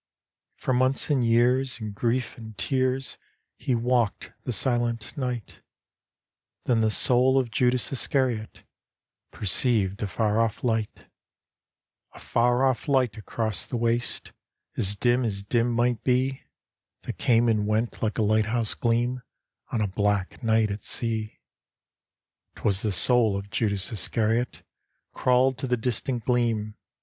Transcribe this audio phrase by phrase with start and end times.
[0.55, 3.19] For months and years, in grief and tears,
[3.55, 5.61] He walked the silent night,
[6.65, 8.63] Then the soul of Judas Iscariot
[9.29, 12.65] Perceived z far o£E lighL D,gt,, erihyGOOglC The Ballad of Judas Iscariot 209 A far
[12.65, 14.31] off light across the waste,
[14.75, 16.41] As dim as dim might be,
[17.03, 19.21] That came and went like a lighthouse gleam,
[19.71, 21.37] On a black night at sea,
[22.55, 24.63] Twas the soul of Judas Iscariot,
[25.13, 26.73] Crawled to the distant gleam.